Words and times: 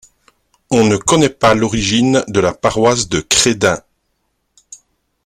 On 0.71 0.83
ne 0.85 0.97
connaît 0.97 1.29
pas 1.29 1.53
l'origine 1.53 2.23
de 2.27 2.39
la 2.39 2.55
paroisse 2.55 3.07
de 3.07 3.19
Crédin. 3.21 3.83